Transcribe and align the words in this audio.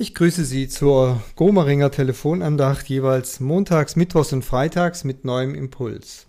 Ich 0.00 0.14
grüße 0.14 0.44
Sie 0.44 0.68
zur 0.68 1.20
Gomeringer 1.34 1.90
Telefonandacht 1.90 2.88
jeweils 2.88 3.40
montags, 3.40 3.96
mittwochs 3.96 4.32
und 4.32 4.44
freitags 4.44 5.02
mit 5.02 5.24
neuem 5.24 5.56
Impuls. 5.56 6.26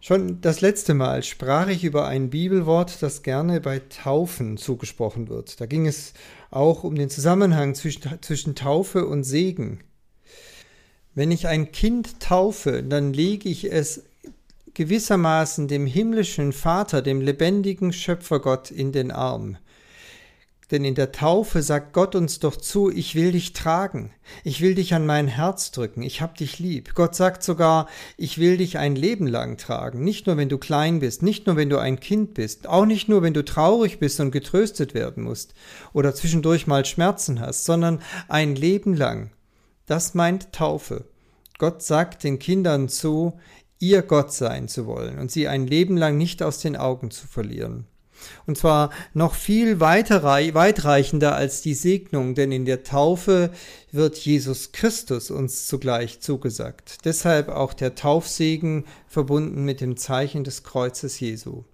Schon 0.00 0.42
das 0.42 0.60
letzte 0.60 0.92
Mal 0.92 1.22
sprach 1.22 1.68
ich 1.68 1.82
über 1.82 2.06
ein 2.06 2.28
Bibelwort, 2.28 3.02
das 3.02 3.22
gerne 3.22 3.62
bei 3.62 3.78
Taufen 3.78 4.58
zugesprochen 4.58 5.30
wird. 5.30 5.62
Da 5.62 5.64
ging 5.64 5.86
es 5.86 6.12
auch 6.50 6.84
um 6.84 6.94
den 6.94 7.08
Zusammenhang 7.08 7.74
zwischen, 7.74 8.02
zwischen 8.20 8.54
Taufe 8.54 9.06
und 9.06 9.24
Segen. 9.24 9.80
Wenn 11.14 11.30
ich 11.30 11.46
ein 11.46 11.72
Kind 11.72 12.20
taufe, 12.20 12.82
dann 12.82 13.14
lege 13.14 13.48
ich 13.48 13.72
es 13.72 14.04
gewissermaßen 14.74 15.68
dem 15.68 15.86
himmlischen 15.86 16.52
Vater, 16.52 17.00
dem 17.00 17.22
lebendigen 17.22 17.94
Schöpfergott 17.94 18.70
in 18.70 18.92
den 18.92 19.10
Arm. 19.10 19.56
Denn 20.72 20.86
in 20.86 20.94
der 20.94 21.12
Taufe 21.12 21.62
sagt 21.62 21.92
Gott 21.92 22.14
uns 22.14 22.38
doch 22.38 22.56
zu, 22.56 22.90
ich 22.90 23.14
will 23.14 23.32
dich 23.32 23.52
tragen, 23.52 24.10
ich 24.42 24.62
will 24.62 24.74
dich 24.74 24.94
an 24.94 25.04
mein 25.04 25.28
Herz 25.28 25.70
drücken, 25.70 26.02
ich 26.02 26.22
hab 26.22 26.34
dich 26.34 26.58
lieb. 26.58 26.94
Gott 26.94 27.14
sagt 27.14 27.42
sogar, 27.42 27.88
ich 28.16 28.38
will 28.38 28.56
dich 28.56 28.78
ein 28.78 28.96
Leben 28.96 29.26
lang 29.26 29.58
tragen, 29.58 30.02
nicht 30.02 30.26
nur 30.26 30.38
wenn 30.38 30.48
du 30.48 30.56
klein 30.56 31.00
bist, 31.00 31.22
nicht 31.22 31.46
nur 31.46 31.56
wenn 31.56 31.68
du 31.68 31.76
ein 31.76 32.00
Kind 32.00 32.32
bist, 32.32 32.66
auch 32.66 32.86
nicht 32.86 33.06
nur 33.06 33.20
wenn 33.20 33.34
du 33.34 33.44
traurig 33.44 33.98
bist 33.98 34.18
und 34.20 34.30
getröstet 34.30 34.94
werden 34.94 35.24
musst 35.24 35.52
oder 35.92 36.14
zwischendurch 36.14 36.66
mal 36.66 36.86
Schmerzen 36.86 37.38
hast, 37.38 37.66
sondern 37.66 38.00
ein 38.28 38.56
Leben 38.56 38.94
lang. 38.94 39.30
Das 39.84 40.14
meint 40.14 40.54
Taufe. 40.54 41.04
Gott 41.58 41.82
sagt 41.82 42.24
den 42.24 42.38
Kindern 42.38 42.88
zu, 42.88 43.38
ihr 43.78 44.00
Gott 44.00 44.32
sein 44.32 44.68
zu 44.68 44.86
wollen 44.86 45.18
und 45.18 45.30
sie 45.30 45.48
ein 45.48 45.66
Leben 45.66 45.98
lang 45.98 46.16
nicht 46.16 46.42
aus 46.42 46.60
den 46.60 46.76
Augen 46.76 47.10
zu 47.10 47.26
verlieren. 47.26 47.86
Und 48.46 48.58
zwar 48.58 48.90
noch 49.14 49.34
viel 49.34 49.80
weitreichender 49.80 51.34
als 51.34 51.62
die 51.62 51.74
Segnung, 51.74 52.34
denn 52.34 52.52
in 52.52 52.64
der 52.64 52.82
Taufe 52.82 53.50
wird 53.90 54.16
Jesus 54.18 54.72
Christus 54.72 55.30
uns 55.30 55.66
zugleich 55.66 56.20
zugesagt. 56.20 57.04
Deshalb 57.04 57.48
auch 57.48 57.74
der 57.74 57.94
Taufsegen 57.94 58.84
verbunden 59.06 59.64
mit 59.64 59.80
dem 59.80 59.96
Zeichen 59.96 60.44
des 60.44 60.62
Kreuzes 60.62 61.20
Jesu. 61.20 61.64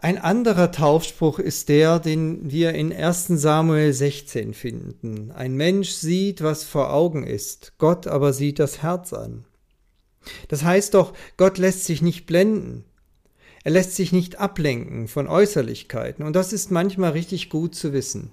Ein 0.00 0.18
anderer 0.18 0.70
Taufspruch 0.70 1.40
ist 1.40 1.68
der, 1.68 1.98
den 1.98 2.52
wir 2.52 2.72
in 2.72 2.92
1 2.92 3.26
Samuel 3.28 3.92
16 3.92 4.54
finden. 4.54 5.32
Ein 5.32 5.56
Mensch 5.56 5.90
sieht, 5.90 6.40
was 6.40 6.62
vor 6.62 6.92
Augen 6.92 7.24
ist, 7.24 7.72
Gott 7.78 8.06
aber 8.06 8.32
sieht 8.32 8.60
das 8.60 8.80
Herz 8.80 9.12
an. 9.12 9.44
Das 10.46 10.62
heißt 10.62 10.94
doch, 10.94 11.14
Gott 11.36 11.58
lässt 11.58 11.84
sich 11.84 12.00
nicht 12.00 12.26
blenden. 12.26 12.84
Er 13.64 13.72
lässt 13.72 13.96
sich 13.96 14.12
nicht 14.12 14.38
ablenken 14.38 15.08
von 15.08 15.26
Äußerlichkeiten 15.26 16.24
und 16.24 16.34
das 16.34 16.52
ist 16.52 16.70
manchmal 16.70 17.12
richtig 17.12 17.50
gut 17.50 17.74
zu 17.74 17.92
wissen. 17.92 18.30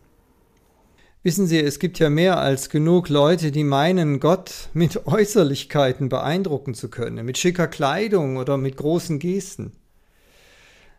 Wissen 1.23 1.47
Sie, 1.47 1.59
es 1.59 1.79
gibt 1.79 1.97
ja 1.97 2.11
mehr 2.11 2.37
als 2.37 2.69
genug 2.69 3.09
Leute, 3.09 3.51
die 3.51 3.63
meinen, 3.63 4.19
Gott 4.19 4.69
mit 4.73 5.07
Äußerlichkeiten 5.07 6.07
beeindrucken 6.07 6.75
zu 6.75 6.87
können, 6.87 7.25
mit 7.25 7.39
schicker 7.39 7.67
Kleidung 7.67 8.37
oder 8.37 8.57
mit 8.57 8.77
großen 8.77 9.17
Gesten. 9.17 9.71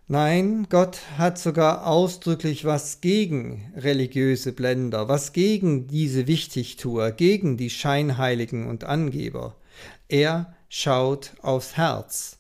Nein, 0.09 0.67
Gott 0.69 0.99
hat 1.17 1.39
sogar 1.39 1.87
ausdrücklich 1.87 2.65
was 2.65 3.01
gegen 3.01 3.73
religiöse 3.77 4.53
Blender, 4.53 5.09
was 5.09 5.33
gegen 5.33 5.87
diese 5.87 6.27
Wichtigtuer, 6.27 7.13
gegen 7.13 7.57
die 7.57 7.71
Scheinheiligen 7.71 8.67
und 8.67 8.83
Angeber. 8.83 9.57
Er 10.09 10.55
schaut 10.69 11.33
aufs 11.43 11.77
Herz. 11.77 12.39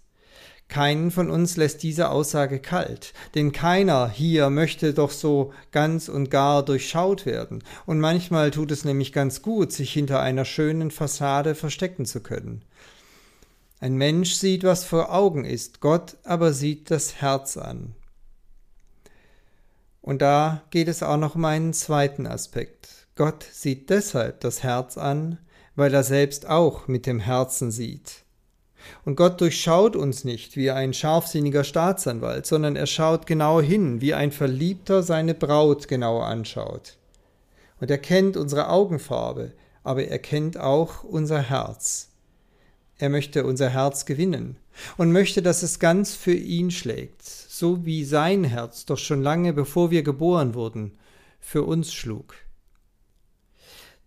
Keinen 0.69 1.11
von 1.11 1.31
uns 1.31 1.57
lässt 1.57 1.83
diese 1.83 2.11
Aussage 2.11 2.59
kalt, 2.59 3.13
denn 3.35 3.53
keiner 3.53 4.09
hier 4.09 4.51
möchte 4.51 4.95
doch 4.95 5.13
so 5.13 5.53
ganz 5.71 6.09
und 6.09 6.31
gar 6.31 6.65
durchschaut 6.65 7.25
werden, 7.25 7.63
und 7.87 8.01
manchmal 8.01 8.51
tut 8.51 8.73
es 8.73 8.85
nämlich 8.85 9.13
ganz 9.13 9.43
gut, 9.43 9.73
sich 9.73 9.93
hinter 9.93 10.21
einer 10.21 10.45
schönen 10.45 10.91
Fassade 10.91 11.55
verstecken 11.55 12.05
zu 12.05 12.21
können. 12.21 12.63
Ein 13.79 13.95
Mensch 13.95 14.35
sieht, 14.35 14.65
was 14.65 14.85
vor 14.85 15.13
Augen 15.13 15.45
ist, 15.45 15.81
Gott 15.81 16.17
aber 16.25 16.53
sieht 16.53 16.91
das 16.91 17.17
Herz 17.21 17.57
an. 17.57 17.95
Und 20.01 20.23
da 20.23 20.63
geht 20.71 20.89
es 20.89 21.03
auch 21.03 21.17
noch 21.17 21.35
um 21.35 21.45
einen 21.45 21.73
zweiten 21.73 22.27
Aspekt. 22.27 22.89
Gott 23.17 23.45
sieht 23.53 23.91
deshalb 23.91 24.41
das 24.41 24.63
Herz 24.63 24.99
an, 24.99 25.39
weil 25.75 25.93
er 25.93 26.05
selbst 26.05 26.47
auch 26.47 26.89
mit 26.89 27.07
dem 27.07 27.21
Herzen 27.21 27.71
sieht. 27.71 28.26
Und 29.05 29.17
Gott 29.17 29.41
durchschaut 29.41 29.97
uns 29.97 30.25
nicht 30.25 30.57
wie 30.57 30.71
ein 30.71 30.93
scharfsinniger 30.93 31.65
Staatsanwalt, 31.65 32.47
sondern 32.47 32.77
er 32.77 32.87
schaut 32.87 33.27
genau 33.27 33.61
hin, 33.61 34.01
wie 34.01 34.15
ein 34.15 34.33
Verliebter 34.33 35.03
seine 35.03 35.35
Braut 35.35 35.89
genau 35.89 36.21
anschaut. 36.21 36.97
Und 37.81 37.91
er 37.91 37.99
kennt 37.99 38.37
unsere 38.37 38.69
Augenfarbe, 38.69 39.53
aber 39.85 40.05
er 40.05 40.19
kennt 40.19 40.59
auch 40.59 41.05
unser 41.05 41.41
Herz. 41.41 42.11
Er 42.99 43.11
möchte 43.11 43.45
unser 43.45 43.69
Herz 43.69 44.07
gewinnen 44.07 44.57
und 44.97 45.13
möchte, 45.13 45.43
dass 45.43 45.63
es 45.63 45.79
ganz 45.79 46.15
für 46.15 46.35
ihn 46.35 46.71
schlägt, 46.71 47.23
so 47.25 47.85
wie 47.85 48.05
sein 48.05 48.45
Herz 48.45 48.87
doch 48.87 48.99
schon 48.99 49.23
lange 49.23 49.53
bevor 49.53 49.91
wir 49.91 50.03
geboren 50.03 50.55
wurden, 50.55 50.99
für 51.41 51.63
uns 51.63 51.93
schlug. 51.93 52.35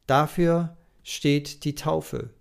Dafür 0.08 0.76
steht 1.04 1.64
die 1.64 1.76
Taufe. 1.76 2.32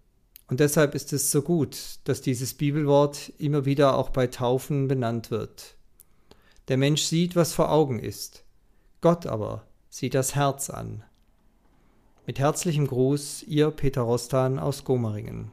Und 0.48 0.60
deshalb 0.60 0.94
ist 0.94 1.12
es 1.12 1.30
so 1.30 1.42
gut, 1.42 1.98
dass 2.04 2.22
dieses 2.22 2.54
Bibelwort 2.54 3.32
immer 3.38 3.64
wieder 3.66 3.96
auch 3.96 4.08
bei 4.08 4.26
Taufen 4.26 4.88
benannt 4.88 5.30
wird. 5.30 5.76
Der 6.68 6.78
Mensch 6.78 7.02
sieht, 7.02 7.36
was 7.36 7.52
vor 7.52 7.70
Augen 7.70 7.98
ist. 7.98 8.44
Gott 9.00 9.26
aber 9.26 9.66
sieht 9.90 10.14
das 10.14 10.34
Herz 10.34 10.70
an. 10.70 11.04
Mit 12.26 12.38
herzlichem 12.38 12.86
Gruß, 12.86 13.42
Ihr 13.44 13.70
Peter 13.70 14.02
Rostan 14.02 14.58
aus 14.58 14.84
Gomeringen. 14.84 15.50